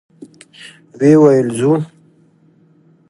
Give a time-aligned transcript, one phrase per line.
[0.99, 1.71] ويې ويل: ځو؟